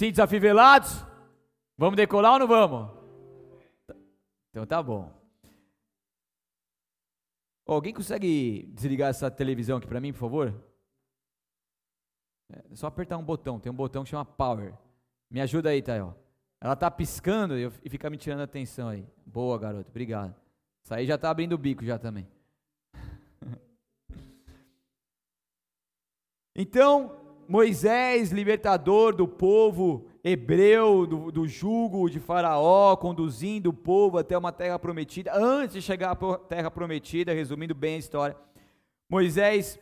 [0.00, 1.04] Cintos afivelados?
[1.76, 2.90] Vamos decolar ou não vamos?
[4.48, 5.12] Então tá bom.
[7.66, 10.64] Alguém consegue desligar essa televisão aqui para mim, por favor?
[12.50, 14.72] É só apertar um botão, tem um botão que chama Power.
[15.30, 16.16] Me ajuda aí, Tayo.
[16.62, 19.06] Ela tá piscando e, e fica me tirando a atenção aí.
[19.26, 20.34] Boa, garoto, obrigado.
[20.82, 22.26] Isso aí já tá abrindo o bico já também.
[26.56, 27.19] então,
[27.50, 34.52] Moisés, libertador do povo hebreu, do, do jugo de Faraó, conduzindo o povo até uma
[34.52, 38.36] terra prometida, antes de chegar à terra prometida, resumindo bem a história,
[39.08, 39.80] Moisés,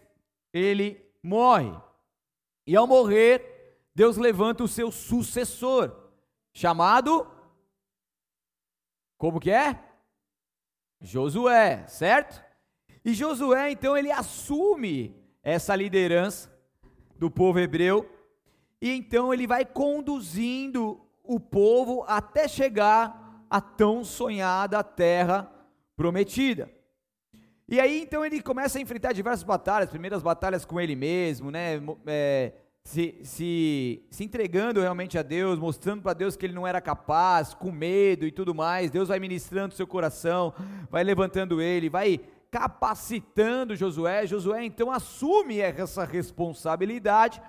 [0.50, 1.70] ele morre.
[2.66, 5.94] E ao morrer, Deus levanta o seu sucessor,
[6.54, 7.30] chamado
[9.18, 9.78] como que é?
[11.02, 12.42] Josué, certo?
[13.04, 16.57] E Josué, então, ele assume essa liderança
[17.18, 18.08] do povo hebreu,
[18.80, 25.50] e então ele vai conduzindo o povo até chegar à tão sonhada terra
[25.96, 26.70] prometida.
[27.68, 31.80] E aí então ele começa a enfrentar diversas batalhas, primeiras batalhas com ele mesmo, né?
[32.06, 36.80] É, se, se, se entregando realmente a Deus, mostrando para Deus que ele não era
[36.80, 38.90] capaz, com medo e tudo mais.
[38.90, 40.54] Deus vai ministrando seu coração,
[40.90, 42.18] vai levantando ele, vai
[42.50, 44.26] capacitando Josué.
[44.26, 47.40] Josué então assume essa responsabilidade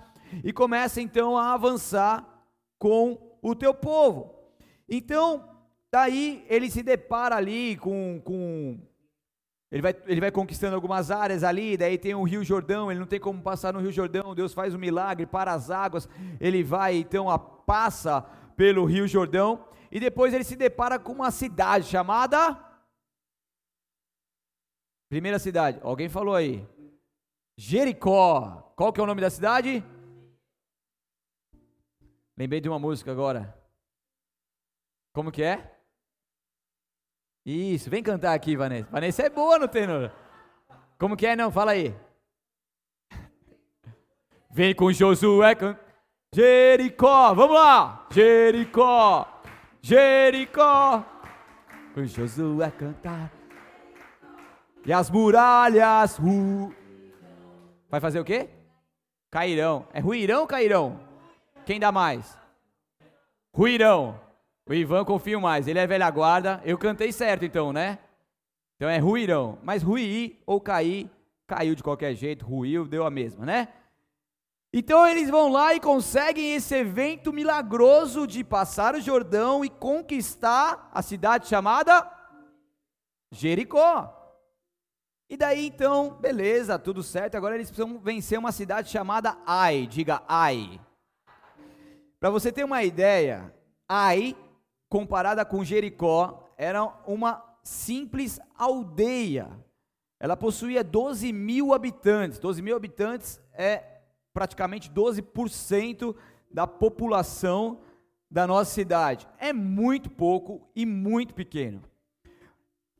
[0.43, 2.27] e começa então a avançar
[2.77, 4.35] com o teu povo.
[4.87, 5.47] Então,
[5.91, 8.79] daí ele se depara ali com, com
[9.71, 13.05] ele vai, ele vai conquistando algumas áreas ali, daí tem o Rio Jordão, ele não
[13.05, 16.95] tem como passar no Rio Jordão, Deus faz um milagre para as águas, ele vai
[16.95, 22.68] então a, passa pelo Rio Jordão, e depois ele se depara com uma cidade chamada.
[25.09, 26.65] Primeira cidade, alguém falou aí.
[27.57, 28.71] Jericó.
[28.75, 29.83] Qual que é o nome da cidade?
[32.37, 33.53] Lembrei de uma música agora.
[35.11, 35.77] Como que é?
[37.43, 38.89] Isso, vem cantar aqui, Vanessa.
[38.91, 40.13] Vanessa é boa no tenor.
[40.99, 41.51] Como que é, não?
[41.51, 41.95] Fala aí.
[44.51, 45.55] Vem com Josué.
[45.55, 45.77] Can...
[46.33, 48.07] Jericó, vamos lá.
[48.11, 49.41] Jericó,
[49.81, 51.03] Jericó.
[51.93, 53.38] Com Josué cantar.
[54.89, 56.73] E as muralhas ru...
[57.91, 58.49] Vai fazer o quê?
[59.29, 59.87] Cairão.
[59.93, 60.99] É ruirão ou cairão?
[61.63, 62.35] Quem dá mais?
[63.53, 64.19] Ruirão.
[64.67, 66.59] O Ivan confio mais, ele é velha guarda.
[66.65, 67.99] Eu cantei certo então, né?
[68.77, 69.59] Então é ruirão.
[69.61, 71.07] Mas ruir ou cair,
[71.45, 73.67] caiu de qualquer jeito, ruiu, deu a mesma, né?
[74.73, 80.89] Então eles vão lá e conseguem esse evento milagroso de passar o Jordão e conquistar
[80.91, 82.11] a cidade chamada
[83.31, 84.15] Jericó.
[85.29, 87.35] E daí então, beleza, tudo certo.
[87.35, 89.85] Agora eles precisam vencer uma cidade chamada Ai.
[89.85, 90.81] Diga Ai.
[92.19, 93.53] Para você ter uma ideia,
[93.87, 94.35] Ai
[94.89, 99.49] comparada com Jericó, era uma simples aldeia.
[100.19, 102.39] Ela possuía 12 mil habitantes.
[102.39, 104.01] 12 mil habitantes é
[104.33, 106.15] praticamente 12%
[106.51, 107.79] da população
[108.29, 109.27] da nossa cidade.
[109.37, 111.83] É muito pouco e muito pequeno.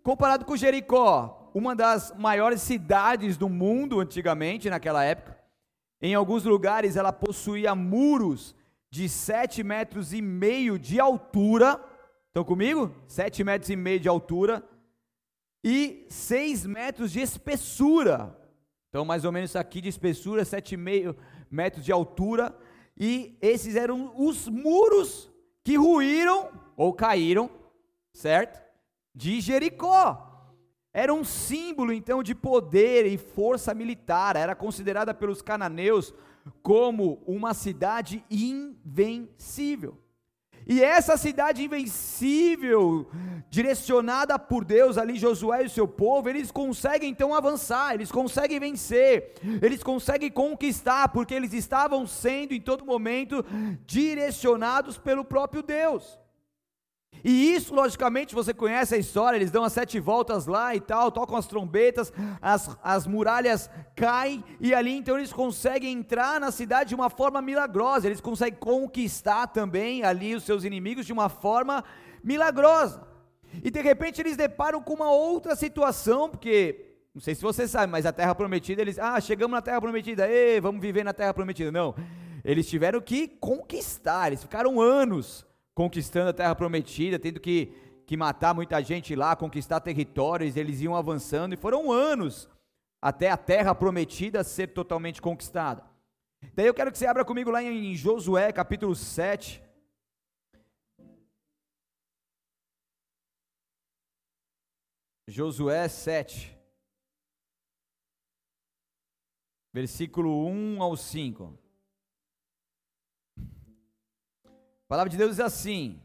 [0.03, 5.37] Comparado com Jericó, uma das maiores cidades do mundo antigamente, naquela época,
[6.01, 8.55] em alguns lugares ela possuía muros
[8.89, 11.83] de sete metros e meio de altura.
[12.27, 12.93] Estão comigo?
[13.07, 14.63] Sete metros e meio de altura
[15.63, 18.35] e seis metros de espessura.
[18.89, 21.15] Então, mais ou menos aqui de espessura, sete e meio
[21.51, 22.55] metros de altura.
[22.97, 25.29] E esses eram os muros
[25.63, 27.49] que ruíram ou caíram,
[28.13, 28.59] certo?
[29.13, 30.28] De Jericó.
[30.93, 34.35] Era um símbolo então de poder e força militar.
[34.35, 36.13] Era considerada pelos cananeus
[36.63, 39.97] como uma cidade invencível.
[40.67, 43.07] E essa cidade invencível,
[43.49, 49.33] direcionada por Deus ali, Josué e seu povo, eles conseguem então avançar, eles conseguem vencer,
[49.63, 53.43] eles conseguem conquistar, porque eles estavam sendo em todo momento
[53.87, 56.18] direcionados pelo próprio Deus.
[57.23, 61.11] E isso, logicamente, você conhece a história, eles dão as sete voltas lá e tal,
[61.11, 66.89] tocam as trombetas, as, as muralhas caem, e ali então eles conseguem entrar na cidade
[66.89, 71.83] de uma forma milagrosa, eles conseguem conquistar também ali os seus inimigos de uma forma
[72.23, 73.05] milagrosa.
[73.63, 77.91] E de repente eles deparam com uma outra situação, porque, não sei se você sabe,
[77.91, 81.33] mas a terra prometida, eles, ah, chegamos na terra prometida, ei, vamos viver na terra
[81.33, 81.69] prometida.
[81.69, 81.93] Não,
[82.45, 85.48] eles tiveram que conquistar, eles ficaram anos
[85.79, 87.67] conquistando a terra prometida, tendo que,
[88.05, 92.49] que matar muita gente lá, conquistar territórios, eles iam avançando, e foram anos
[93.01, 95.89] até a terra prometida ser totalmente conquistada.
[96.53, 99.63] Daí eu quero que você abra comigo lá em Josué capítulo 7.
[105.29, 106.59] Josué 7,
[109.71, 111.68] versículo 1 ao 5.
[114.89, 116.01] Palavra de Deus diz assim: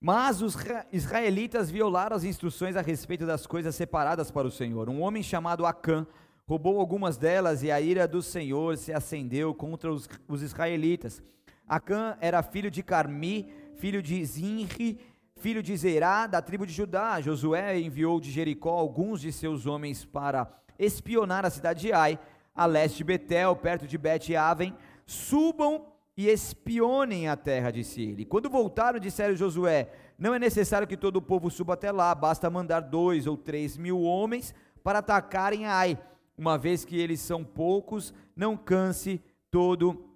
[0.00, 0.56] Mas os
[0.92, 4.88] israelitas violaram as instruções a respeito das coisas separadas para o Senhor.
[4.88, 6.06] Um homem chamado Acã
[6.46, 11.20] roubou algumas delas e a ira do Senhor se acendeu contra os, os israelitas.
[11.66, 15.00] Acã era filho de Carmi, filho de Zinri,
[15.34, 17.20] filho de Zerá, da tribo de Judá.
[17.20, 20.48] Josué enviou de Jericó alguns de seus homens para
[20.78, 22.16] espionar a cidade de Ai,
[22.54, 24.72] a leste de Betel, perto de Bet-Aven.
[25.04, 28.24] Subam e espionem a terra, disse ele.
[28.24, 29.88] Quando voltaram, disseram Josué:
[30.18, 33.76] Não é necessário que todo o povo suba até lá, basta mandar dois ou três
[33.76, 35.96] mil homens para atacarem Ai.
[36.36, 40.08] Uma vez que eles são poucos, não canse todo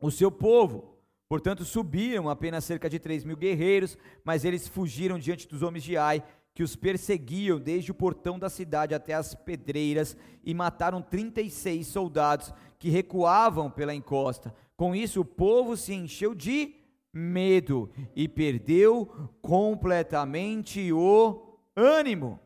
[0.00, 0.96] o seu povo.
[1.28, 5.94] Portanto, subiram apenas cerca de três mil guerreiros, mas eles fugiram diante dos homens de
[5.94, 6.22] Ai,
[6.54, 12.50] que os perseguiam desde o portão da cidade até as pedreiras, e mataram 36 soldados
[12.78, 14.54] que recuavam pela encosta.
[14.80, 16.74] Com isso, o povo se encheu de
[17.12, 22.40] medo e perdeu completamente o ânimo.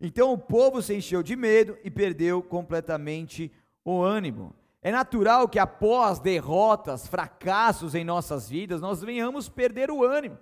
[0.00, 3.52] Então o povo se encheu de medo e perdeu completamente
[3.84, 4.52] o ânimo.
[4.82, 10.36] É natural que após derrotas, fracassos em nossas vidas, nós venhamos perder o ânimo.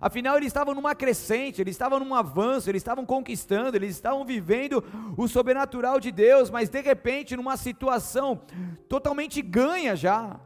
[0.00, 4.82] Afinal, eles estavam numa crescente, eles estavam num avanço, eles estavam conquistando, eles estavam vivendo
[5.16, 8.42] o sobrenatural de Deus, mas de repente, numa situação
[8.88, 10.40] totalmente ganha já,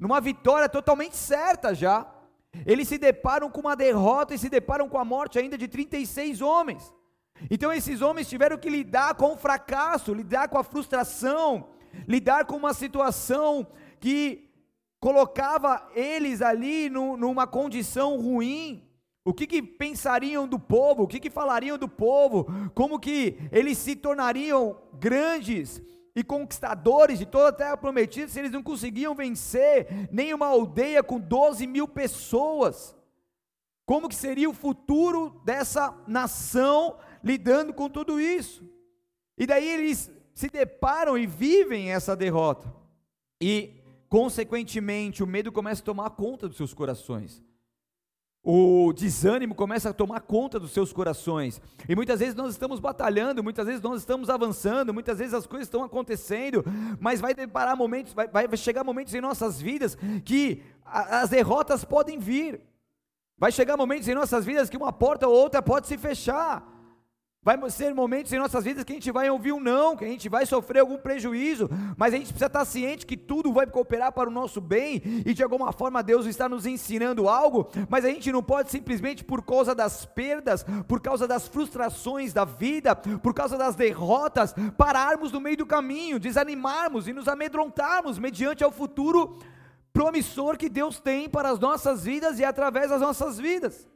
[0.00, 2.10] numa vitória totalmente certa já,
[2.64, 6.40] eles se deparam com uma derrota e se deparam com a morte ainda de 36
[6.40, 6.92] homens.
[7.50, 11.68] Então, esses homens tiveram que lidar com o fracasso, lidar com a frustração,
[12.08, 13.66] lidar com uma situação
[14.00, 14.50] que
[14.98, 18.86] colocava eles ali no, numa condição ruim.
[19.22, 21.02] O que, que, pensariam do povo?
[21.02, 22.46] O que, que falariam do povo?
[22.74, 25.80] Como que eles se tornariam grandes
[26.14, 31.02] e conquistadores de toda a terra prometida se eles não conseguiam vencer nem uma aldeia
[31.02, 32.96] com 12 mil pessoas?
[33.86, 38.64] Como que seria o futuro dessa nação lidando com tudo isso?
[39.36, 42.72] E daí eles se deparam e vivem essa derrota.
[43.40, 47.42] E, consequentemente, o medo começa a tomar conta dos seus corações.
[48.42, 51.60] O desânimo começa a tomar conta dos seus corações.
[51.86, 55.66] E muitas vezes nós estamos batalhando, muitas vezes nós estamos avançando, muitas vezes as coisas
[55.66, 56.64] estão acontecendo,
[56.98, 61.84] mas vai deparar momentos, vai, vai chegar momentos em nossas vidas que a, as derrotas
[61.84, 62.62] podem vir.
[63.36, 66.79] Vai chegar momentos em nossas vidas que uma porta ou outra pode se fechar.
[67.42, 70.08] Vai ser momentos em nossas vidas que a gente vai ouvir um não, que a
[70.08, 74.12] gente vai sofrer algum prejuízo, mas a gente precisa estar ciente que tudo vai cooperar
[74.12, 78.08] para o nosso bem e de alguma forma Deus está nos ensinando algo, mas a
[78.08, 83.32] gente não pode simplesmente por causa das perdas, por causa das frustrações da vida, por
[83.32, 89.38] causa das derrotas, pararmos no meio do caminho, desanimarmos e nos amedrontarmos mediante ao futuro
[89.94, 93.88] promissor que Deus tem para as nossas vidas e através das nossas vidas.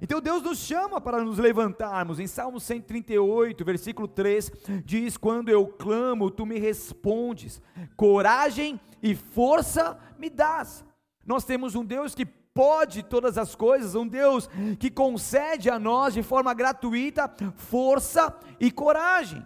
[0.00, 2.18] Então Deus nos chama para nos levantarmos.
[2.18, 4.50] Em Salmo 138, versículo 3,
[4.84, 7.60] diz: Quando eu clamo, tu me respondes,
[7.96, 10.84] coragem e força me dás.
[11.24, 14.48] Nós temos um Deus que pode todas as coisas, um Deus
[14.78, 19.42] que concede a nós de forma gratuita força e coragem.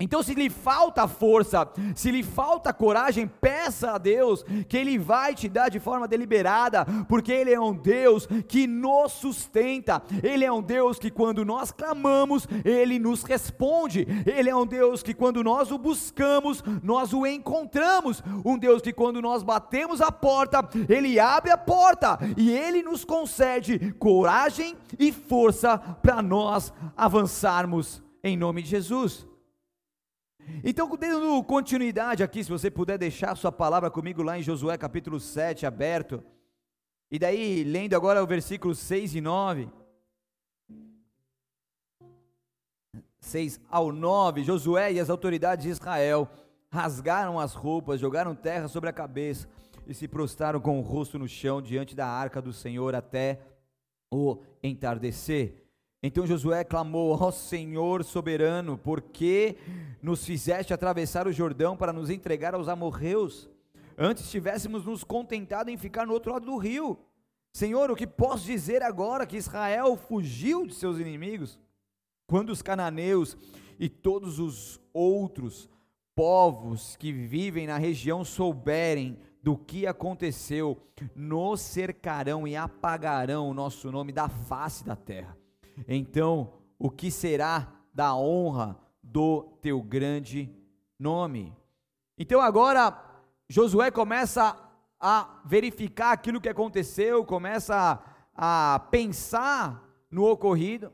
[0.00, 5.34] Então, se lhe falta força, se lhe falta coragem, peça a Deus que Ele vai
[5.34, 10.50] te dar de forma deliberada, porque Ele é um Deus que nos sustenta, Ele é
[10.50, 15.44] um Deus que, quando nós clamamos, Ele nos responde, Ele é um Deus que, quando
[15.44, 21.20] nós o buscamos, nós o encontramos, um Deus que, quando nós batemos a porta, Ele
[21.20, 28.02] abre a porta e Ele nos concede coragem e força para nós avançarmos.
[28.24, 29.29] Em nome de Jesus.
[30.62, 35.18] Então, dando continuidade aqui, se você puder deixar sua palavra comigo lá em Josué capítulo
[35.18, 36.22] 7, aberto.
[37.10, 39.68] E daí, lendo agora o versículo 6 e 9.
[43.20, 46.28] 6 ao 9, Josué e as autoridades de Israel
[46.70, 49.48] rasgaram as roupas, jogaram terra sobre a cabeça
[49.86, 53.40] e se prostraram com o rosto no chão diante da arca do Senhor até
[54.10, 55.59] o entardecer.
[56.02, 59.56] Então Josué clamou: Ó oh Senhor soberano, por que
[60.02, 63.48] nos fizeste atravessar o Jordão para nos entregar aos amorreus?
[63.98, 66.98] Antes tivéssemos nos contentado em ficar no outro lado do rio.
[67.52, 71.58] Senhor, o que posso dizer agora que Israel fugiu de seus inimigos?
[72.26, 73.36] Quando os cananeus
[73.78, 75.68] e todos os outros
[76.14, 80.78] povos que vivem na região souberem do que aconteceu,
[81.14, 85.39] nos cercarão e apagarão o nosso nome da face da terra.
[85.86, 90.54] Então, o que será da honra do teu grande
[90.98, 91.56] nome?
[92.16, 92.96] Então, agora,
[93.48, 94.56] Josué começa
[95.00, 98.02] a verificar aquilo que aconteceu, começa
[98.34, 100.92] a, a pensar no ocorrido,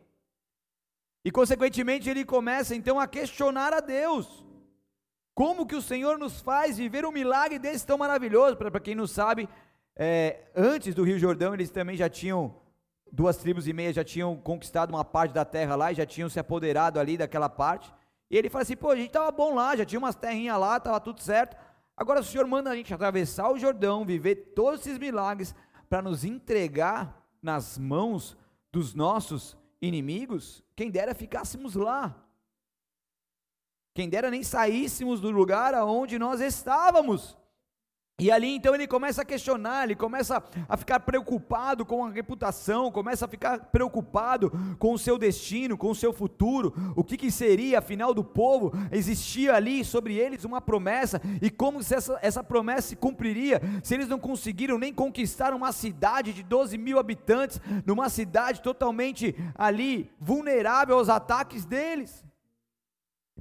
[1.25, 4.47] e consequentemente ele começa então a questionar a Deus.
[5.35, 8.57] Como que o Senhor nos faz viver um milagre desse tão maravilhoso?
[8.57, 9.49] Para quem não sabe,
[9.97, 12.55] é, antes do Rio Jordão, eles também já tinham,
[13.11, 16.29] duas tribos e meia já tinham conquistado uma parte da terra lá e já tinham
[16.29, 17.93] se apoderado ali daquela parte.
[18.31, 20.77] E ele fala assim: pô, a gente estava bom lá, já tinha umas terrinhas lá,
[20.77, 21.57] estava tudo certo.
[21.97, 25.55] Agora o Senhor manda a gente atravessar o Jordão, viver todos esses milagres,
[25.89, 28.37] para nos entregar nas mãos
[28.71, 30.63] dos nossos inimigos.
[30.75, 32.23] Quem dera ficássemos lá.
[33.95, 37.39] Quem dera nem saíssemos do lugar aonde nós estávamos.
[38.19, 42.91] E ali então ele começa a questionar, ele começa a ficar preocupado com a reputação,
[42.91, 47.31] começa a ficar preocupado com o seu destino, com o seu futuro, o que, que
[47.31, 52.89] seria afinal do povo, existia ali sobre eles uma promessa, e como essa, essa promessa
[52.89, 58.09] se cumpriria, se eles não conseguiram nem conquistar uma cidade de 12 mil habitantes, numa
[58.09, 62.25] cidade totalmente ali vulnerável aos ataques deles.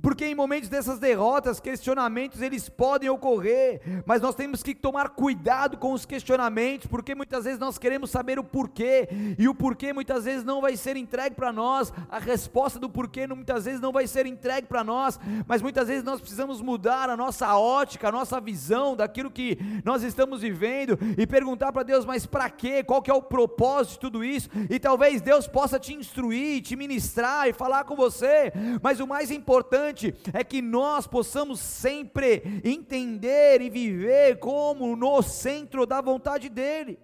[0.01, 5.77] Porque em momentos dessas derrotas, questionamentos eles podem ocorrer, mas nós temos que tomar cuidado
[5.77, 9.07] com os questionamentos, porque muitas vezes nós queremos saber o porquê,
[9.39, 13.25] e o porquê muitas vezes não vai ser entregue para nós, a resposta do porquê
[13.25, 17.15] muitas vezes não vai ser entregue para nós, mas muitas vezes nós precisamos mudar a
[17.15, 22.25] nossa ótica, a nossa visão daquilo que nós estamos vivendo e perguntar para Deus, mas
[22.25, 22.83] para quê?
[22.83, 24.49] Qual que é o propósito de tudo isso?
[24.69, 29.31] E talvez Deus possa te instruir, te ministrar e falar com você, mas o mais
[29.31, 36.49] importante importante é que nós possamos sempre entender e viver como no centro da vontade
[36.49, 36.99] dele.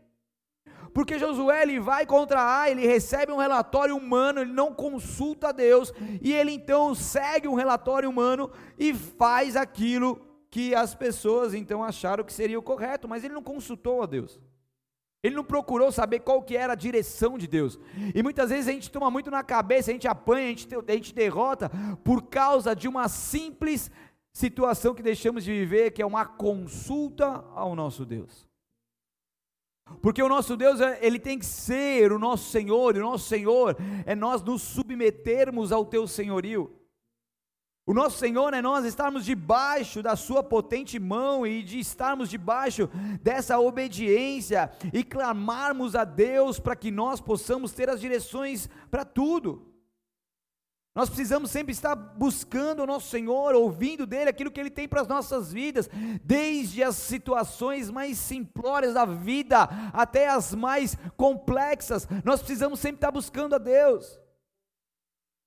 [0.93, 5.93] Porque Josué ele vai contra Ai, ele recebe um relatório humano, ele não consulta Deus,
[6.21, 12.25] e ele então segue um relatório humano e faz aquilo que as pessoas então acharam
[12.25, 14.37] que seria o correto, mas ele não consultou a Deus.
[15.23, 17.79] Ele não procurou saber qual que era a direção de Deus.
[18.15, 20.91] E muitas vezes a gente toma muito na cabeça, a gente apanha, a gente, a
[20.93, 21.69] gente derrota
[22.03, 23.91] por causa de uma simples
[24.33, 28.49] situação que deixamos de viver, que é uma consulta ao nosso Deus.
[30.01, 33.75] Porque o nosso Deus, ele tem que ser o nosso Senhor, e o nosso Senhor
[34.05, 36.73] é nós nos submetermos ao teu senhorio.
[37.91, 42.89] O nosso Senhor é nós estarmos debaixo da Sua potente mão e de estarmos debaixo
[43.21, 49.67] dessa obediência e clamarmos a Deus para que nós possamos ter as direções para tudo.
[50.95, 55.01] Nós precisamos sempre estar buscando o nosso Senhor, ouvindo dele aquilo que ele tem para
[55.01, 55.89] as nossas vidas,
[56.23, 62.07] desde as situações mais simplórias da vida até as mais complexas.
[62.23, 64.20] Nós precisamos sempre estar buscando a Deus.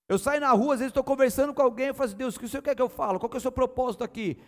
[0.09, 2.39] Eu saio na rua, às vezes estou conversando com alguém, eu falo assim, Deus, o
[2.39, 3.19] que o Senhor quer que eu falo?
[3.19, 4.39] Qual que é o seu propósito aqui?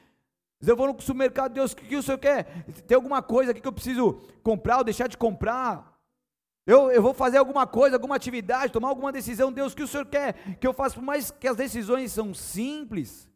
[0.61, 2.65] Eu vou no supermercado, Deus, o que o Senhor quer?
[2.87, 5.97] Tem alguma coisa aqui que eu preciso comprar ou deixar de comprar?
[6.67, 9.89] Eu, eu vou fazer alguma coisa, alguma atividade, tomar alguma decisão, Deus, o que o
[9.89, 10.97] Senhor quer que eu faça?
[10.97, 13.31] Por mais que as decisões são simples,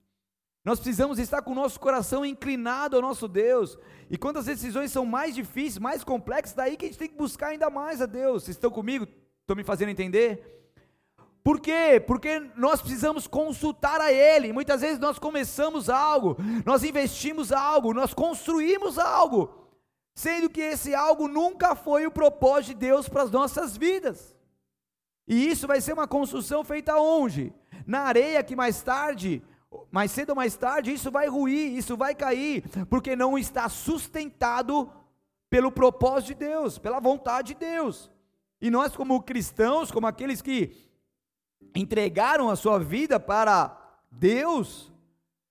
[0.64, 3.78] nós precisamos estar com o nosso coração inclinado ao nosso Deus.
[4.10, 7.16] E quando as decisões são mais difíceis, mais complexas, daí que a gente tem que
[7.16, 8.42] buscar ainda mais a Deus.
[8.42, 9.06] Vocês estão comigo?
[9.40, 10.59] Estão me fazendo entender?
[11.42, 12.02] Por quê?
[12.06, 14.52] Porque nós precisamos consultar a Ele.
[14.52, 19.50] Muitas vezes nós começamos algo, nós investimos algo, nós construímos algo,
[20.14, 24.34] sendo que esse algo nunca foi o propósito de Deus para as nossas vidas.
[25.26, 27.54] E isso vai ser uma construção feita onde?
[27.86, 29.42] Na areia que mais tarde,
[29.90, 34.92] mais cedo ou mais tarde, isso vai ruir, isso vai cair, porque não está sustentado
[35.48, 38.10] pelo propósito de Deus, pela vontade de Deus.
[38.60, 40.89] E nós, como cristãos, como aqueles que
[41.74, 43.76] entregaram a sua vida para
[44.10, 44.92] Deus,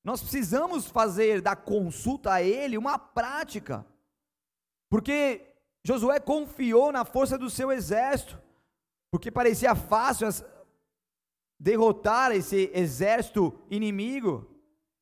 [0.04, 3.86] nós precisamos fazer da consulta a Ele uma prática,
[4.90, 5.46] porque
[5.84, 8.42] Josué confiou na força do seu exército,
[9.12, 10.28] porque parecia fácil
[11.60, 14.50] derrotar esse exército inimigo,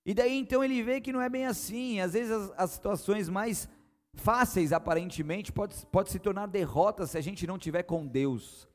[0.06, 3.30] e daí então ele vê que não é bem assim, às vezes as, as situações
[3.30, 3.70] mais
[4.14, 8.67] fáceis aparentemente pode, pode se tornar derrotas se a gente não tiver com Deus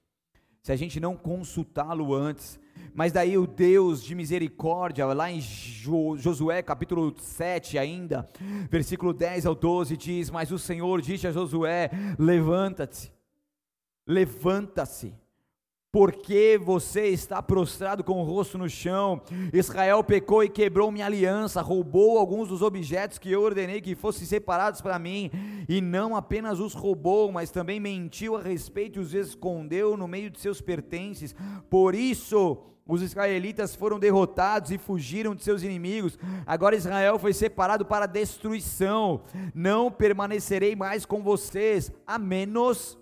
[0.63, 2.61] se a gente não consultá-lo antes.
[2.95, 8.29] Mas daí o Deus de misericórdia, lá em Josué capítulo 7 ainda,
[8.71, 13.13] versículo 10 ao 12 diz: Mas o Senhor disse a Josué: Levanta-te,
[14.07, 15.15] levanta-se,
[15.93, 19.21] porque você está prostrado com o rosto no chão.
[19.53, 24.27] Israel pecou e quebrou minha aliança, roubou alguns dos objetos que eu ordenei que fossem
[24.27, 25.31] separados para mim,
[25.69, 30.31] e não apenas os roubou, mas também mentiu a respeito e os escondeu no meio
[30.31, 31.35] de seus pertences.
[31.69, 32.57] Por isso,
[32.89, 36.19] os israelitas foram derrotados e fugiram de seus inimigos.
[36.47, 39.21] Agora Israel foi separado para destruição.
[39.55, 42.99] Não permanecerei mais com vocês, a menos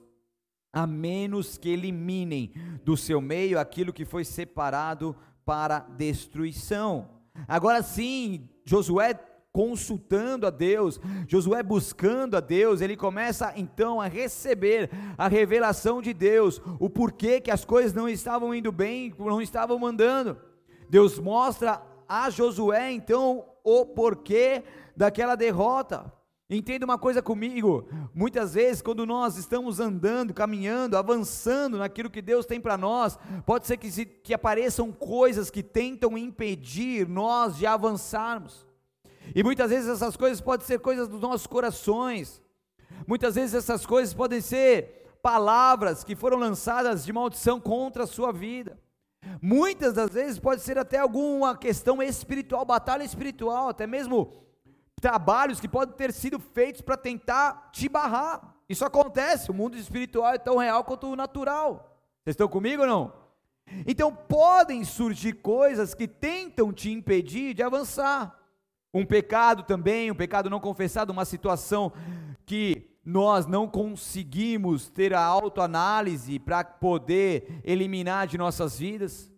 [0.73, 2.53] a menos que eliminem
[2.85, 7.09] do seu meio aquilo que foi separado para destruição.
[7.49, 9.15] Agora sim, Josué
[9.53, 16.15] consultando a Deus, Josué buscando a Deus, ele começa então a receber a revelação de
[16.15, 20.39] Deus, o porquê que as coisas não estavam indo bem, não estavam mandando.
[20.89, 24.63] Deus mostra a Josué então o porquê
[24.97, 26.13] daquela derrota.
[26.51, 32.45] Entenda uma coisa comigo: muitas vezes, quando nós estamos andando, caminhando, avançando naquilo que Deus
[32.45, 33.17] tem para nós,
[33.47, 38.67] pode ser que, se, que apareçam coisas que tentam impedir nós de avançarmos.
[39.33, 42.43] E muitas vezes essas coisas podem ser coisas dos nossos corações,
[43.07, 48.33] muitas vezes essas coisas podem ser palavras que foram lançadas de maldição contra a sua
[48.33, 48.77] vida.
[49.41, 54.33] Muitas das vezes pode ser até alguma questão espiritual, batalha espiritual, até mesmo
[55.01, 58.55] trabalhos que podem ter sido feitos para tentar te barrar.
[58.69, 61.99] Isso acontece, o mundo espiritual é tão real quanto o natural.
[62.23, 63.13] Vocês estão comigo ou não?
[63.87, 68.37] Então podem surgir coisas que tentam te impedir de avançar.
[68.93, 71.93] Um pecado também, um pecado não confessado, uma situação
[72.45, 79.30] que nós não conseguimos ter a autoanálise para poder eliminar de nossas vidas.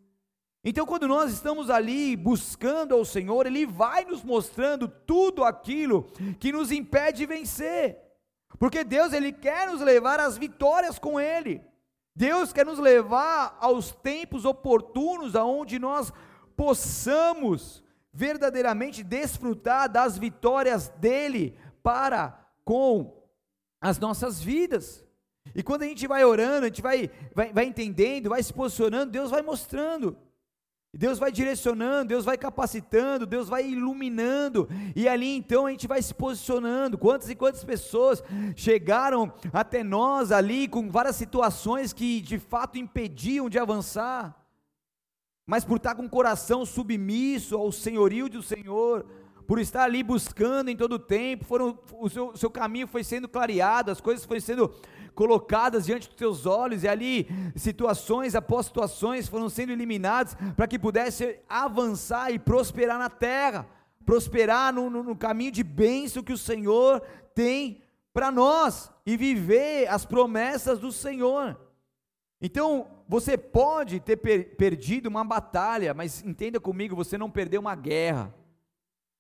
[0.65, 6.05] Então, quando nós estamos ali buscando ao Senhor, Ele vai nos mostrando tudo aquilo
[6.39, 7.99] que nos impede de vencer,
[8.59, 11.61] porque Deus Ele quer nos levar às vitórias com Ele.
[12.15, 16.13] Deus quer nos levar aos tempos oportunos, aonde nós
[16.57, 23.21] possamos verdadeiramente desfrutar das vitórias dele para com
[23.81, 25.05] as nossas vidas.
[25.55, 29.11] E quando a gente vai orando, a gente vai, vai, vai entendendo, vai se posicionando,
[29.11, 30.17] Deus vai mostrando.
[30.95, 36.03] Deus vai direcionando, Deus vai capacitando, Deus vai iluminando, e ali então a gente vai
[36.03, 36.99] se posicionando.
[36.99, 38.23] Quantas e quantas pessoas
[38.55, 44.37] chegaram até nós ali com várias situações que de fato impediam de avançar,
[45.47, 49.07] mas por estar com o coração submisso ao senhorio do Senhor,
[49.53, 53.29] por estar ali buscando em todo o tempo, foram, o seu, seu caminho foi sendo
[53.29, 54.75] clareado, as coisas foram sendo
[55.15, 60.79] colocadas diante dos teus olhos, e ali situações após situações foram sendo eliminadas para que
[60.79, 63.67] pudesse avançar e prosperar na terra,
[64.07, 67.03] prosperar no, no, no caminho de bênção que o Senhor
[67.35, 71.61] tem para nós e viver as promessas do Senhor.
[72.41, 77.75] Então, você pode ter per perdido uma batalha, mas entenda comigo, você não perdeu uma
[77.75, 78.35] guerra.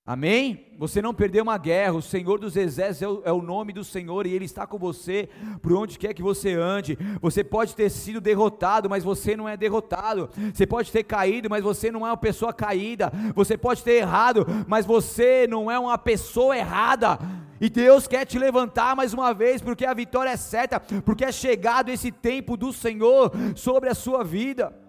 [0.04, 0.66] Amém?
[0.78, 3.84] Você não perdeu uma guerra, o Senhor dos Exércitos é o, é o, nome do
[3.84, 5.28] Senhor e Ele está com você
[5.62, 6.98] por onde quer que você ande.
[7.20, 10.28] Você pode ter sido derrotado, mas você não é derrotado.
[10.52, 13.12] Você pode ter caído, mas você não é uma pessoa caída.
[13.36, 17.20] Você pode ter errado, mas você não é uma pessoa errada.
[17.60, 21.30] E Deus quer te levantar mais uma vez, porque a vitória é certa, porque é
[21.30, 24.81] chegado esse tempo do Senhor sobre a sua vida.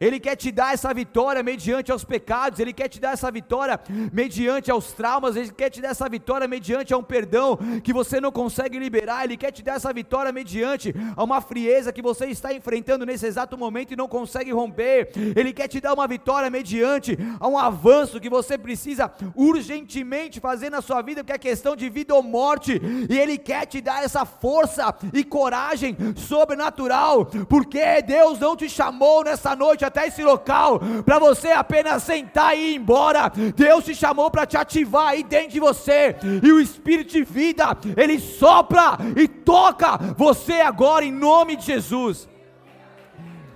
[0.00, 3.80] Ele quer te dar essa vitória mediante aos pecados, Ele quer te dar essa vitória
[4.12, 8.20] mediante aos traumas, Ele quer te dar essa vitória mediante a um perdão que você
[8.20, 12.26] não consegue liberar, Ele quer te dar essa vitória mediante a uma frieza que você
[12.26, 16.48] está enfrentando nesse exato momento e não consegue romper, Ele quer te dar uma vitória
[16.48, 21.74] mediante a um avanço que você precisa urgentemente fazer na sua vida, que é questão
[21.74, 28.00] de vida ou morte, e Ele quer te dar essa força e coragem sobrenatural, porque
[28.02, 32.76] Deus não te chamou nessa noite até esse local, para você apenas sentar e ir
[32.76, 33.30] embora.
[33.54, 37.76] Deus te chamou para te ativar aí dentro de você, e o Espírito de vida,
[37.96, 42.28] ele sopra e toca você agora em nome de Jesus,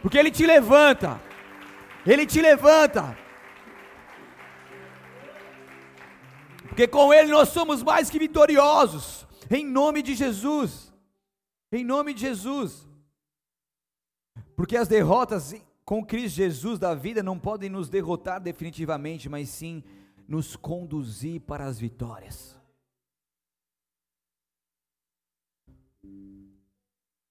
[0.01, 1.21] porque ele te levanta,
[2.05, 3.23] ele te levanta.
[6.73, 10.91] Porque com Ele nós somos mais que vitoriosos, em nome de Jesus,
[11.71, 12.89] em nome de Jesus.
[14.57, 19.83] Porque as derrotas com Cristo Jesus da vida não podem nos derrotar definitivamente, mas sim
[20.29, 22.57] nos conduzir para as vitórias.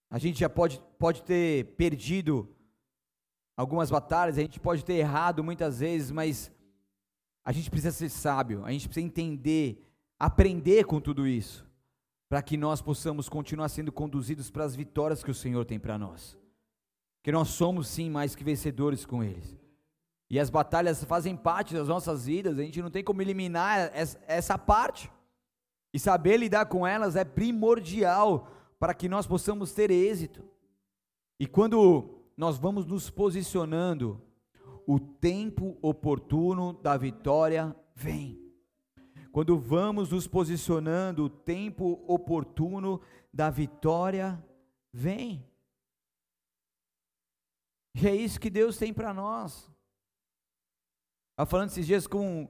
[0.10, 2.54] A gente já pode, pode ter perdido
[3.56, 6.52] algumas batalhas, a gente pode ter errado muitas vezes, mas
[7.46, 9.88] a gente precisa ser sábio, a gente precisa entender,
[10.20, 11.66] aprender com tudo isso,
[12.28, 15.98] para que nós possamos continuar sendo conduzidos para as vitórias que o Senhor tem para
[15.98, 16.41] nós.
[17.24, 19.58] Que nós somos sim mais que vencedores com eles.
[20.30, 23.92] E as batalhas fazem parte das nossas vidas, a gente não tem como eliminar
[24.28, 25.12] essa parte.
[25.94, 30.42] E saber lidar com elas é primordial para que nós possamos ter êxito.
[31.38, 34.22] E quando nós vamos nos posicionando,
[34.88, 38.42] o tempo oportuno da vitória vem.
[39.32, 43.02] Quando vamos nos posicionando, o tempo oportuno
[43.34, 44.44] da vitória
[44.92, 45.46] vem.
[47.96, 49.70] E é isso que Deus tem para nós.
[51.32, 52.48] Estava falando esses dias com,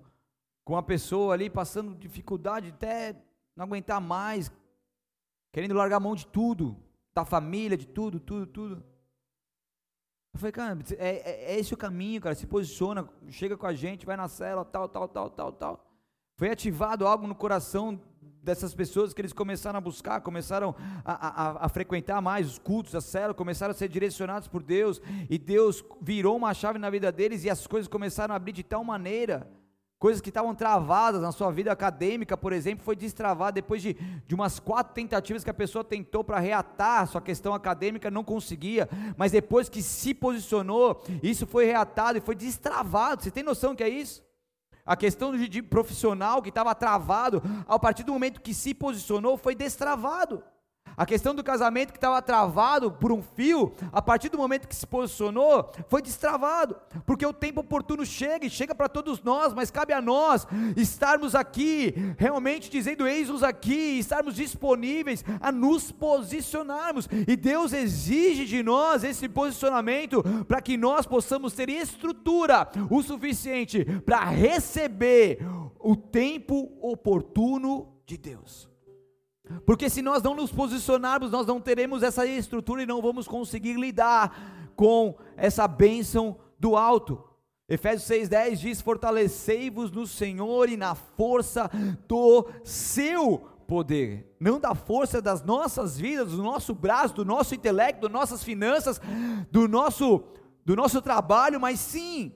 [0.64, 3.16] com uma pessoa ali passando dificuldade até
[3.56, 4.52] não aguentar mais,
[5.52, 6.78] querendo largar a mão de tudo,
[7.14, 8.92] da família, de tudo, tudo, tudo.
[10.34, 12.36] Eu falei, cara, é, é, é esse o caminho, cara.
[12.36, 15.92] Se posiciona, chega com a gente, vai na cela, tal, tal, tal, tal, tal.
[16.38, 18.02] Foi ativado algo no coração
[18.44, 20.76] dessas pessoas que eles começaram a buscar, começaram
[21.06, 25.02] a, a, a, frequentar mais os cultos, a célula, começaram a ser direcionados por Deus,
[25.30, 28.64] e Deus virou uma chave na vida deles e as coisas começaram a abrir de
[28.64, 29.48] tal maneira.
[30.00, 34.34] Coisas que estavam travadas na sua vida acadêmica, por exemplo, foi destravada depois de, de
[34.34, 39.32] umas quatro tentativas que a pessoa tentou para reatar sua questão acadêmica, não conseguia, mas
[39.32, 43.22] depois que se posicionou, isso foi reatado e foi destravado.
[43.22, 44.24] Você tem noção que é isso?
[44.86, 49.56] A questão de, profissional que estava travado, a partir do momento que se posicionou, foi
[49.56, 50.44] destravado.
[50.98, 54.76] A questão do casamento que estava travado por um fio, a partir do momento que
[54.76, 56.76] se posicionou, foi destravado,
[57.06, 61.36] porque o tempo oportuno chega e chega para todos nós, mas cabe a nós estarmos
[61.36, 69.04] aqui, realmente dizendo: eis-nos aqui, estarmos disponíveis a nos posicionarmos, e Deus exige de nós
[69.04, 75.40] esse posicionamento para que nós possamos ter estrutura o suficiente para receber
[75.80, 78.71] o tempo oportuno de Deus.
[79.66, 83.74] Porque se nós não nos posicionarmos, nós não teremos essa estrutura e não vamos conseguir
[83.74, 87.24] lidar com essa bênção do alto.
[87.68, 91.70] Efésios 6,10 diz: Fortalecei-vos no Senhor e na força
[92.08, 98.02] do seu poder, não da força das nossas vidas, do nosso braço, do nosso intelecto,
[98.02, 99.00] das nossas finanças,
[99.50, 100.26] do nosso,
[100.66, 102.36] do nosso trabalho, mas sim,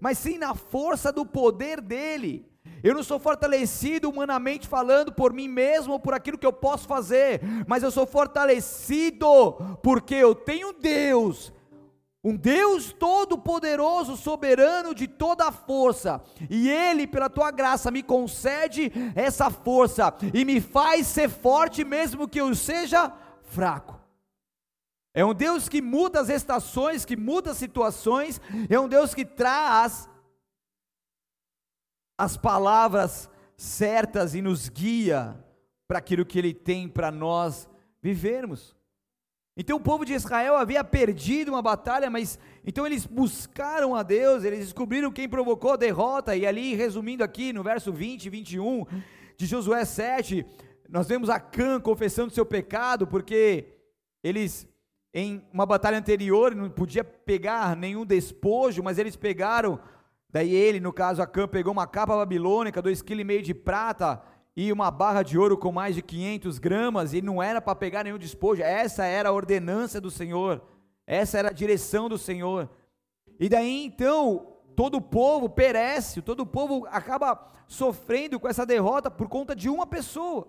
[0.00, 2.48] mas sim na força do poder dele.
[2.82, 6.86] Eu não sou fortalecido humanamente falando por mim mesmo ou por aquilo que eu posso
[6.86, 11.52] fazer, mas eu sou fortalecido porque eu tenho Deus,
[12.22, 18.92] um Deus todo-poderoso, soberano de toda a força, e Ele, pela tua graça, me concede
[19.14, 24.00] essa força e me faz ser forte, mesmo que eu seja fraco.
[25.14, 29.24] É um Deus que muda as estações, que muda as situações, é um Deus que
[29.24, 30.08] traz
[32.18, 35.36] as palavras certas e nos guia
[35.88, 37.68] para aquilo que Ele tem para nós
[38.02, 38.76] vivermos.
[39.56, 44.44] Então o povo de Israel havia perdido uma batalha, mas então eles buscaram a Deus,
[44.44, 48.84] eles descobriram quem provocou a derrota, e ali, resumindo aqui no verso 20 e 21
[49.36, 50.44] de Josué 7,
[50.88, 53.64] nós vemos Acã confessando seu pecado, porque
[54.22, 54.68] eles,
[55.14, 59.80] em uma batalha anterior, não podia pegar nenhum despojo, mas eles pegaram
[60.30, 64.22] Daí ele, no caso Acã, pegou uma capa babilônica, dois quilos e meio de prata
[64.56, 68.04] e uma barra de ouro com mais de 500 gramas, e não era para pegar
[68.04, 70.62] nenhum despojo, essa era a ordenança do Senhor,
[71.06, 72.70] essa era a direção do Senhor.
[73.38, 79.10] E daí então, todo o povo perece, todo o povo acaba sofrendo com essa derrota
[79.10, 80.48] por conta de uma pessoa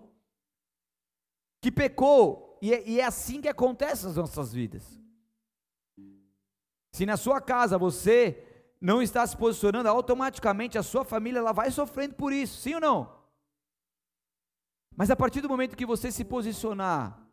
[1.61, 5.01] que pecou, e é, e é assim que acontece nas nossas vidas.
[6.93, 8.46] Se na sua casa você
[8.79, 12.81] não está se posicionando, automaticamente a sua família ela vai sofrendo por isso, sim ou
[12.81, 13.17] não?
[14.95, 17.27] Mas a partir do momento que você se posicionar,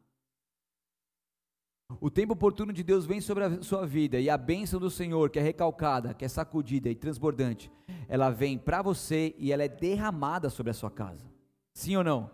[2.01, 5.31] o tempo oportuno de Deus vem sobre a sua vida e a bênção do Senhor,
[5.31, 7.71] que é recalcada, que é sacudida e transbordante,
[8.09, 11.27] ela vem para você e ela é derramada sobre a sua casa.
[11.73, 12.31] Sim ou não?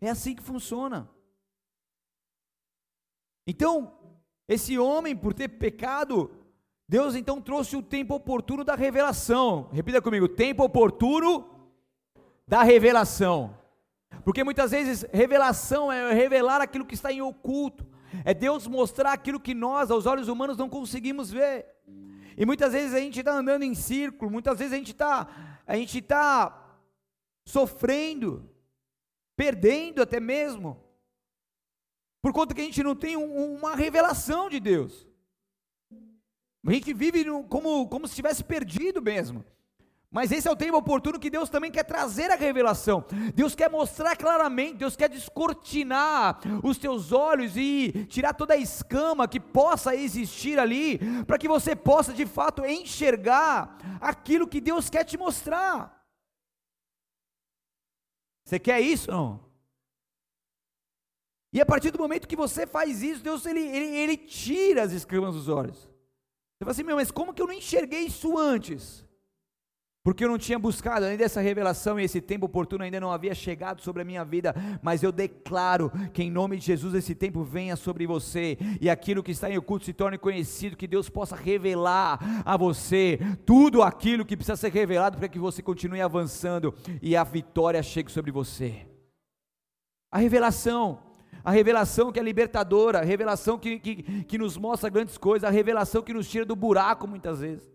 [0.00, 1.08] É assim que funciona.
[3.46, 3.98] Então,
[4.46, 6.30] esse homem, por ter pecado,
[6.88, 9.68] Deus então trouxe o tempo oportuno da revelação.
[9.72, 11.46] Repita comigo: tempo oportuno
[12.46, 13.54] da revelação.
[14.24, 17.86] Porque muitas vezes revelação é revelar aquilo que está em oculto,
[18.24, 21.66] é Deus mostrar aquilo que nós, aos olhos humanos, não conseguimos ver.
[22.36, 25.28] E muitas vezes a gente está andando em círculo, muitas vezes a gente está,
[25.66, 26.78] a gente está
[27.44, 28.48] sofrendo,
[29.36, 30.82] perdendo até mesmo,
[32.22, 35.07] por conta que a gente não tem um, uma revelação de Deus.
[36.66, 39.44] A gente vive como, como se tivesse perdido mesmo.
[40.10, 43.04] Mas esse é o tempo oportuno que Deus também quer trazer a revelação.
[43.34, 49.28] Deus quer mostrar claramente, Deus quer descortinar os teus olhos e tirar toda a escama
[49.28, 55.04] que possa existir ali, para que você possa de fato enxergar aquilo que Deus quer
[55.04, 55.94] te mostrar.
[58.44, 59.46] Você quer isso não?
[61.52, 64.92] E a partir do momento que você faz isso, Deus ele, ele, ele tira as
[64.92, 65.87] escamas dos olhos.
[66.58, 69.06] Você fala assim, meu, mas como que eu não enxerguei isso antes?
[70.08, 73.34] porque eu não tinha buscado ainda essa revelação e esse tempo oportuno ainda não havia
[73.34, 77.44] chegado sobre a minha vida, mas eu declaro que em nome de Jesus esse tempo
[77.44, 81.36] venha sobre você e aquilo que está em oculto se torne conhecido, que Deus possa
[81.36, 87.14] revelar a você tudo aquilo que precisa ser revelado para que você continue avançando e
[87.14, 88.86] a vitória chegue sobre você.
[90.10, 91.02] A revelação,
[91.48, 95.50] a revelação que é libertadora, a revelação que, que, que nos mostra grandes coisas, a
[95.50, 97.66] revelação que nos tira do buraco muitas vezes.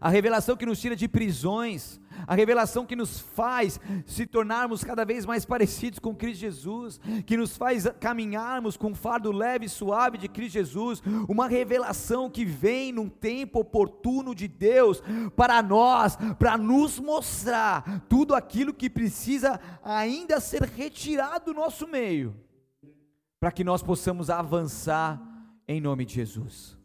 [0.00, 5.04] A revelação que nos tira de prisões, a revelação que nos faz se tornarmos cada
[5.04, 9.68] vez mais parecidos com Cristo Jesus, que nos faz caminharmos com um fardo leve e
[9.68, 15.00] suave de Cristo Jesus, uma revelação que vem num tempo oportuno de Deus
[15.36, 22.34] para nós, para nos mostrar tudo aquilo que precisa ainda ser retirado do nosso meio,
[23.40, 25.20] para que nós possamos avançar
[25.66, 26.76] em nome de Jesus.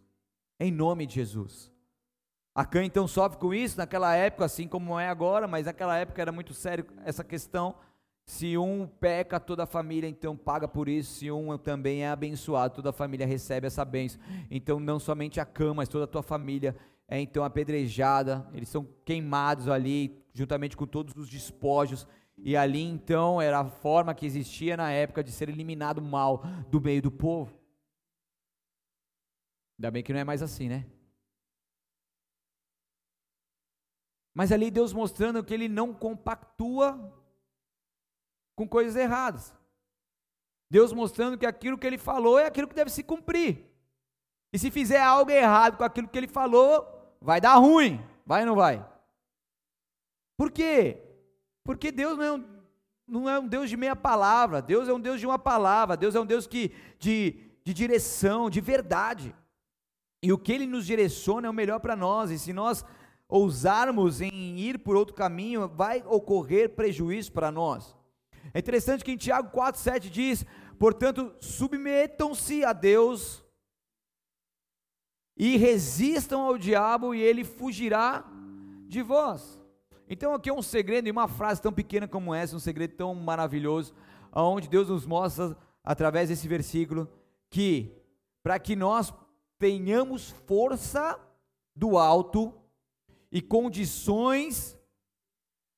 [0.59, 1.71] Em nome de Jesus.
[2.55, 6.31] Acã então sofre com isso naquela época, assim como é agora, mas naquela época era
[6.31, 7.75] muito sério essa questão.
[8.25, 11.15] Se um peca, toda a família então paga por isso.
[11.15, 14.21] Se um também é abençoado, toda a família recebe essa bênção.
[14.49, 16.75] Então, não somente a cama, mas toda a tua família
[17.07, 18.47] é então apedrejada.
[18.53, 22.07] Eles são queimados ali, juntamente com todos os despojos.
[22.37, 26.41] E ali então era a forma que existia na época de ser eliminado o mal
[26.69, 27.57] do meio do povo.
[29.77, 30.85] Ainda bem que não é mais assim, né?
[34.33, 37.21] Mas ali Deus mostrando que ele não compactua
[38.55, 39.55] com coisas erradas.
[40.69, 43.63] Deus mostrando que aquilo que ele falou é aquilo que deve se cumprir.
[44.51, 47.99] E se fizer algo errado com aquilo que ele falou, vai dar ruim.
[48.25, 48.83] Vai ou não vai?
[50.37, 51.12] Por quê?
[51.63, 52.45] Porque Deus não é um,
[53.07, 54.61] não é um Deus de meia palavra.
[54.61, 55.95] Deus é um Deus de uma palavra.
[55.95, 59.35] Deus é um Deus que, de, de direção, de verdade.
[60.21, 62.31] E o que ele nos direciona é o melhor para nós.
[62.31, 62.85] E se nós
[63.27, 67.95] ousarmos em ir por outro caminho, vai ocorrer prejuízo para nós.
[68.53, 70.45] É interessante que em Tiago 4,7 diz:
[70.77, 73.43] portanto, submetam-se a Deus
[75.35, 78.23] e resistam ao diabo, e ele fugirá
[78.87, 79.62] de vós.
[80.13, 83.15] Então, aqui é um segredo, e uma frase tão pequena como essa, um segredo tão
[83.15, 83.95] maravilhoso,
[84.31, 87.09] onde Deus nos mostra, através desse versículo,
[87.49, 87.91] que
[88.43, 89.11] para que nós
[89.57, 91.19] tenhamos força
[91.75, 92.53] do alto,
[93.31, 94.77] e condições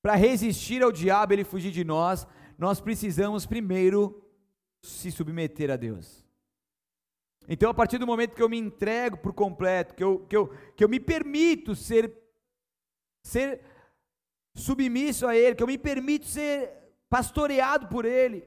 [0.02, 4.22] para resistir ao diabo ele fugir de nós, nós precisamos primeiro
[4.84, 6.26] se submeter a Deus.
[7.48, 10.50] Então, a partir do momento que eu me entrego por completo, que eu, que eu,
[10.76, 12.14] que eu me permito ser,
[13.24, 13.62] ser
[14.56, 16.72] submisso a Ele, que eu me permito ser
[17.10, 18.44] pastoreado por Ele,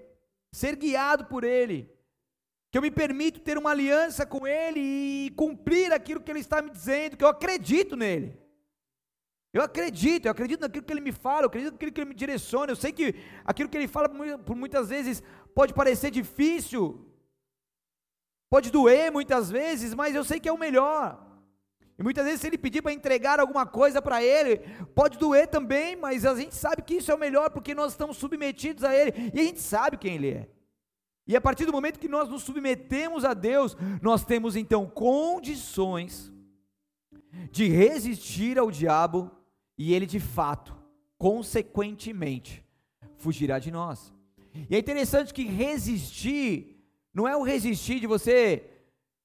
[0.50, 1.88] ser guiado por Ele,
[2.70, 6.60] que eu me permito ter uma aliança com Ele e cumprir aquilo que Ele está
[6.60, 8.36] me dizendo, que eu acredito nele.
[9.52, 12.14] Eu acredito, eu acredito naquilo que ele me fala, eu acredito naquilo que ele me
[12.14, 12.70] direciona.
[12.70, 15.22] Eu sei que aquilo que ele fala por muitas vezes
[15.54, 17.10] pode parecer difícil,
[18.50, 21.27] pode doer muitas vezes, mas eu sei que é o melhor.
[21.98, 24.58] E muitas vezes, se ele pedir para entregar alguma coisa para ele,
[24.94, 28.16] pode doer também, mas a gente sabe que isso é o melhor porque nós estamos
[28.16, 30.48] submetidos a ele e a gente sabe quem ele é.
[31.26, 36.32] E a partir do momento que nós nos submetemos a Deus, nós temos então condições
[37.50, 39.30] de resistir ao diabo
[39.76, 40.76] e ele de fato,
[41.18, 42.64] consequentemente,
[43.16, 44.14] fugirá de nós.
[44.70, 46.76] E é interessante que resistir
[47.12, 48.64] não é o resistir de você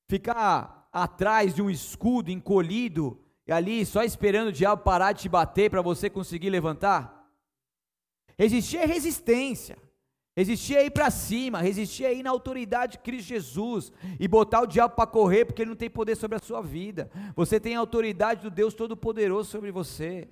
[0.08, 5.30] ficar atrás de um escudo encolhido e ali só esperando o diabo parar de te
[5.30, 7.28] bater para você conseguir levantar.
[8.38, 9.78] Resistir é resistência.
[10.36, 14.62] Resistir é ir para cima, resistir é ir na autoridade de Cristo Jesus e botar
[14.62, 17.12] o diabo para correr, porque ele não tem poder sobre a sua vida.
[17.36, 20.30] Você tem a autoridade do Deus Todo-Poderoso sobre você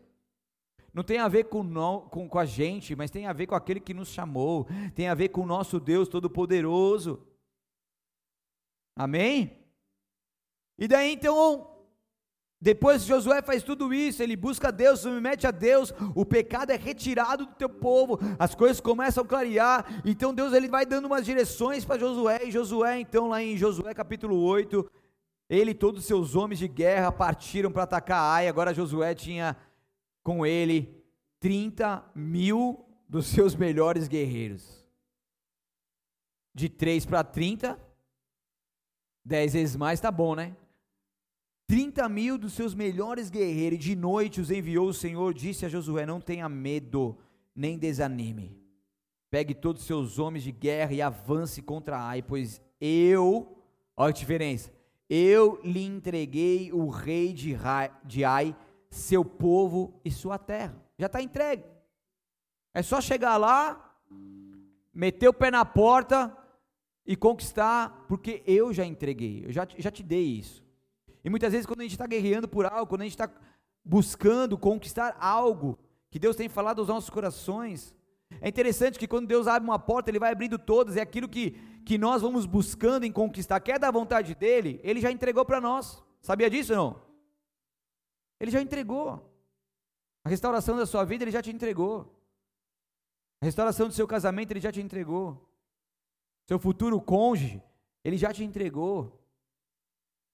[0.93, 3.55] não tem a ver com, no, com, com a gente, mas tem a ver com
[3.55, 7.25] aquele que nos chamou, tem a ver com o nosso Deus Todo-Poderoso.
[8.95, 9.60] Amém?
[10.77, 11.67] E daí então,
[12.59, 17.45] depois Josué faz tudo isso, ele busca Deus, submete a Deus, o pecado é retirado
[17.45, 21.83] do teu povo, as coisas começam a clarear, então Deus ele vai dando umas direções
[21.83, 24.89] para Josué, e Josué então lá em Josué capítulo 8,
[25.49, 29.57] ele e todos os seus homens de guerra partiram para atacar Ai, agora Josué tinha
[30.23, 31.03] com ele
[31.39, 34.85] 30 mil dos seus melhores guerreiros.
[36.53, 37.77] De 3 para 30,
[39.25, 40.55] 10 vezes mais tá bom, né?
[41.71, 45.69] 30 mil dos seus melhores guerreiros, e de noite os enviou o Senhor, disse a
[45.69, 47.17] Josué: Não tenha medo,
[47.55, 48.59] nem desanime.
[49.29, 53.57] Pegue todos os seus homens de guerra e avance contra Ai, pois eu,
[53.95, 54.69] olha a diferença,
[55.09, 57.55] eu lhe entreguei o rei de,
[58.25, 58.53] Ai,
[58.89, 60.75] seu povo e sua terra.
[60.99, 61.63] Já está entregue.
[62.73, 63.97] É só chegar lá,
[64.93, 66.37] meter o pé na porta
[67.05, 70.69] e conquistar, porque eu já entreguei, eu já, já te dei isso.
[71.23, 73.29] E muitas vezes, quando a gente está guerreando por algo, quando a gente está
[73.83, 75.77] buscando conquistar algo
[76.09, 77.95] que Deus tem falado aos nossos corações,
[78.39, 81.51] é interessante que quando Deus abre uma porta, Ele vai abrindo todas, é aquilo que,
[81.85, 86.03] que nós vamos buscando em conquistar, quer da vontade dEle, Ele já entregou para nós.
[86.21, 87.01] Sabia disso ou não?
[88.39, 89.27] Ele já entregou.
[90.23, 92.15] A restauração da sua vida, Ele já te entregou.
[93.41, 95.49] A restauração do seu casamento, Ele já te entregou.
[96.47, 97.61] Seu futuro cônjuge,
[98.03, 99.20] Ele já te entregou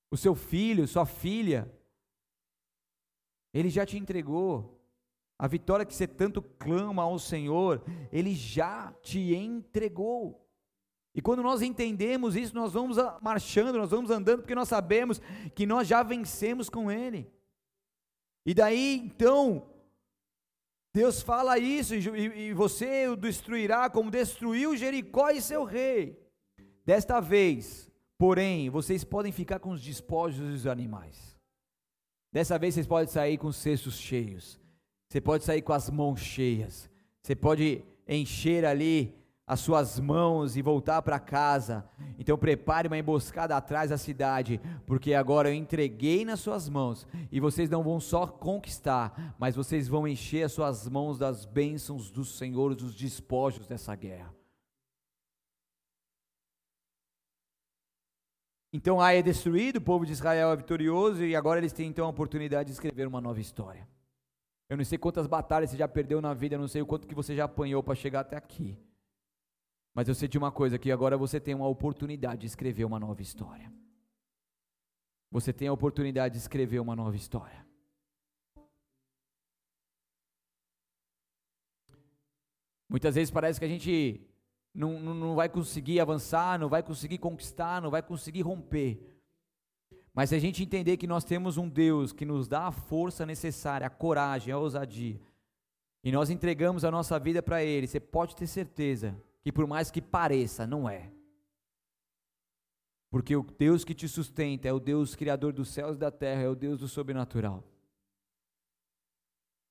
[0.09, 1.71] o seu filho, sua filha,
[3.53, 4.73] ele já te entregou.
[5.39, 10.43] A vitória que você tanto clama ao Senhor, ele já te entregou.
[11.13, 15.19] E quando nós entendemos isso, nós vamos marchando, nós vamos andando, porque nós sabemos
[15.55, 17.31] que nós já vencemos com ele.
[18.45, 19.69] E daí, então,
[20.93, 26.19] Deus fala isso, e você o destruirá como destruiu Jericó e seu rei.
[26.85, 27.86] Desta vez,
[28.17, 31.37] Porém, vocês podem ficar com os despojos dos animais.
[32.31, 34.59] Dessa vez vocês podem sair com os cestos cheios.
[35.07, 36.89] Você pode sair com as mãos cheias.
[37.21, 41.87] Você pode encher ali as suas mãos e voltar para casa.
[42.19, 47.39] Então prepare uma emboscada atrás da cidade, porque agora eu entreguei nas suas mãos, e
[47.39, 52.25] vocês não vão só conquistar, mas vocês vão encher as suas mãos das bênçãos do
[52.25, 54.36] Senhor, dos despojos dessa guerra.
[58.71, 62.05] Então Ai é destruído, o povo de Israel é vitorioso e agora eles têm então
[62.05, 63.87] a oportunidade de escrever uma nova história.
[64.69, 67.07] Eu não sei quantas batalhas você já perdeu na vida, eu não sei o quanto
[67.07, 68.77] que você já apanhou para chegar até aqui.
[69.93, 72.99] Mas eu sei de uma coisa, que agora você tem uma oportunidade de escrever uma
[72.99, 73.71] nova história.
[75.31, 77.65] Você tem a oportunidade de escrever uma nova história.
[82.89, 84.21] Muitas vezes parece que a gente
[84.77, 89.01] não, não, não vai conseguir avançar, não vai conseguir conquistar, não vai conseguir romper.
[90.13, 93.25] Mas se a gente entender que nós temos um Deus que nos dá a força
[93.25, 95.19] necessária, a coragem, a ousadia,
[96.03, 99.89] e nós entregamos a nossa vida para Ele, você pode ter certeza que, por mais
[99.89, 101.11] que pareça, não é.
[103.09, 106.43] Porque o Deus que te sustenta é o Deus criador dos céus e da terra,
[106.43, 107.63] é o Deus do sobrenatural.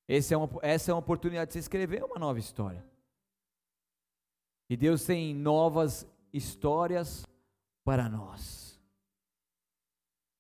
[0.09, 2.85] É uma, essa é uma oportunidade de você escrever uma nova história.
[4.69, 7.25] E Deus tem novas histórias
[7.85, 8.81] para nós.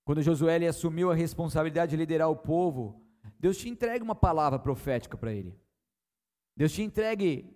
[0.04, 3.02] Quando Josué assumiu a responsabilidade de liderar o povo,
[3.38, 5.58] Deus te entrega uma palavra profética para ele.
[6.56, 7.52] Deus te entregue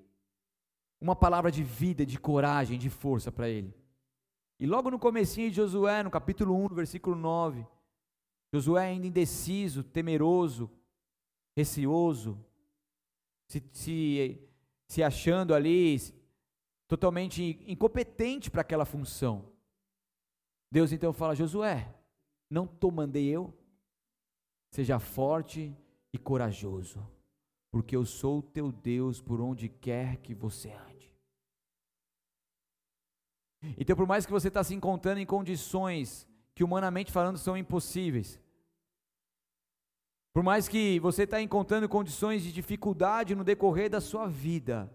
[1.01, 3.75] uma palavra de vida, de coragem, de força para ele.
[4.59, 7.67] E logo no comecinho de Josué, no capítulo 1, no versículo 9,
[8.53, 10.71] Josué ainda indeciso, temeroso,
[11.57, 12.45] receoso,
[13.47, 14.49] se, se,
[14.87, 15.99] se achando ali,
[16.91, 19.45] totalmente incompetente para aquela função.
[20.73, 21.89] Deus então fala: Josué,
[22.51, 23.55] não te mandei eu?
[24.73, 25.73] Seja forte
[26.13, 27.07] e corajoso,
[27.71, 31.17] porque eu sou o teu Deus por onde quer que você ande.
[33.79, 36.27] Então, por mais que você está se encontrando em condições
[36.57, 38.41] que, humanamente falando, são impossíveis,
[40.33, 44.93] por mais que você está encontrando condições de dificuldade no decorrer da sua vida,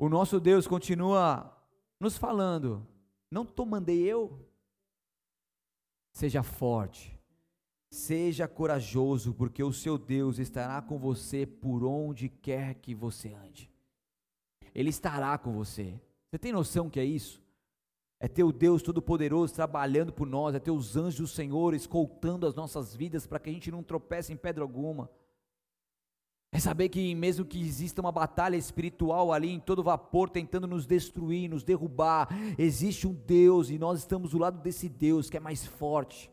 [0.00, 1.54] o nosso Deus continua
[2.00, 2.86] nos falando:
[3.30, 4.48] não te mandei eu?
[6.10, 7.16] Seja forte,
[7.90, 13.70] seja corajoso, porque o seu Deus estará com você por onde quer que você ande.
[14.74, 16.00] Ele estará com você.
[16.30, 17.42] Você tem noção que é isso?
[18.18, 22.46] É ter o Deus Todo-Poderoso trabalhando por nós, é ter os anjos do Senhor escoltando
[22.46, 25.10] as nossas vidas para que a gente não tropece em pedra alguma.
[26.52, 30.84] É saber que, mesmo que exista uma batalha espiritual ali em todo vapor, tentando nos
[30.84, 32.28] destruir, nos derrubar,
[32.58, 36.30] existe um Deus e nós estamos do lado desse Deus que é mais forte.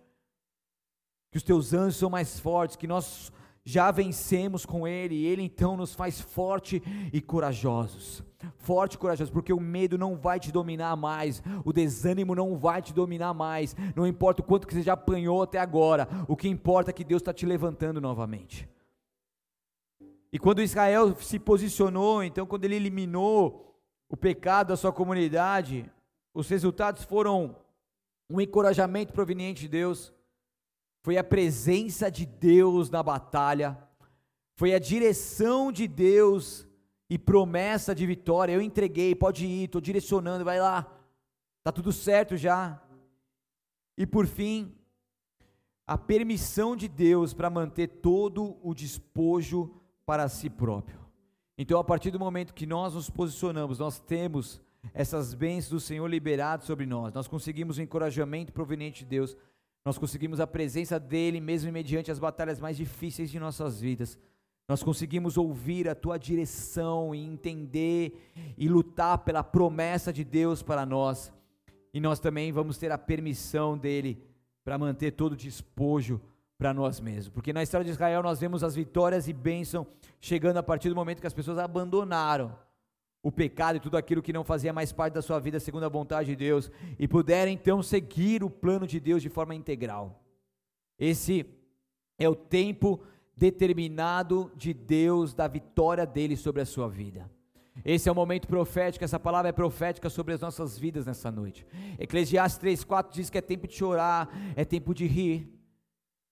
[1.31, 3.31] Que os teus anjos são mais fortes, que nós
[3.63, 6.81] já vencemos com Ele, e Ele então nos faz forte
[7.13, 8.23] e corajosos.
[8.57, 12.81] Forte e corajosos, porque o medo não vai te dominar mais, o desânimo não vai
[12.81, 16.47] te dominar mais, não importa o quanto que você já apanhou até agora, o que
[16.47, 18.67] importa é que Deus está te levantando novamente.
[20.31, 25.89] E quando Israel se posicionou, então quando ele eliminou o pecado da sua comunidade,
[26.33, 27.55] os resultados foram
[28.29, 30.13] um encorajamento proveniente de Deus,
[31.03, 33.77] foi a presença de Deus na batalha,
[34.55, 36.67] foi a direção de Deus
[37.09, 38.53] e promessa de vitória.
[38.53, 40.91] Eu entreguei, pode ir, estou direcionando, vai lá,
[41.59, 42.81] está tudo certo já.
[43.97, 44.75] E por fim,
[45.85, 49.73] a permissão de Deus para manter todo o despojo
[50.07, 51.01] para si próprio.
[51.57, 54.61] Então, a partir do momento que nós nos posicionamos, nós temos
[54.93, 59.35] essas bênçãos do Senhor liberadas sobre nós, nós conseguimos o encorajamento proveniente de Deus,
[59.83, 64.17] nós conseguimos a presença dEle, mesmo mediante as batalhas mais difíceis de nossas vidas.
[64.65, 70.85] Nós conseguimos ouvir a tua direção e entender e lutar pela promessa de Deus para
[70.85, 71.33] nós.
[71.93, 74.21] E nós também vamos ter a permissão dele
[74.63, 76.21] para manter todo o despojo
[76.57, 77.29] para nós mesmos.
[77.29, 79.85] Porque na história de Israel nós vemos as vitórias e bênção
[80.19, 82.57] chegando a partir do momento que as pessoas abandonaram
[83.21, 85.89] o pecado e tudo aquilo que não fazia mais parte da sua vida segundo a
[85.89, 90.23] vontade de Deus e puderam então seguir o plano de Deus de forma integral.
[90.97, 91.45] Esse
[92.17, 93.01] é o tempo
[93.35, 97.29] determinado de Deus da vitória dele sobre a sua vida.
[97.85, 101.67] Esse é o momento profético, essa palavra é profética sobre as nossas vidas nessa noite.
[101.99, 105.56] Eclesiastes 3:4 diz que é tempo de chorar, é tempo de rir,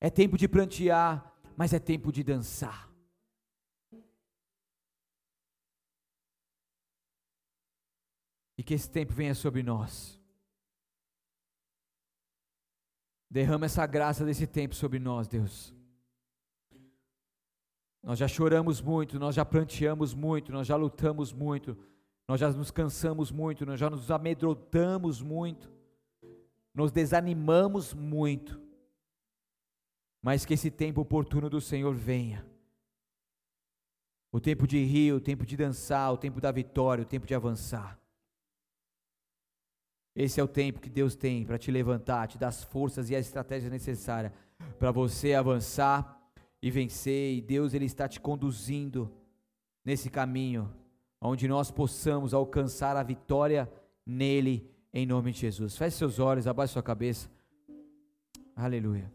[0.06, 2.94] é tempo de prantear, mas é tempo de dançar.
[8.56, 10.22] E que esse tempo venha sobre nós.
[13.28, 15.74] Derrama essa graça desse tempo sobre nós, Deus.
[18.04, 21.76] Nós já choramos muito, nós já pranteamos muito, nós já lutamos muito,
[22.28, 25.74] nós já nos cansamos muito, nós já nos amedrontamos muito,
[26.76, 28.65] nos desanimamos muito.
[30.26, 32.44] Mas que esse tempo oportuno do Senhor venha.
[34.32, 37.36] O tempo de rir, o tempo de dançar, o tempo da vitória, o tempo de
[37.36, 37.96] avançar.
[40.16, 43.16] Esse é o tempo que Deus tem para te levantar, te dar as forças e
[43.16, 44.34] a estratégia necessária
[44.80, 46.20] para você avançar
[46.60, 47.38] e vencer.
[47.38, 49.14] E Deus ele está te conduzindo
[49.86, 50.74] nesse caminho,
[51.22, 53.72] onde nós possamos alcançar a vitória
[54.04, 55.78] nele, em nome de Jesus.
[55.78, 57.30] Feche seus olhos, abaixe sua cabeça.
[58.56, 59.14] Aleluia.